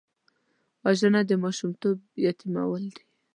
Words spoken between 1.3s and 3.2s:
ماشومتوب یتیمول دي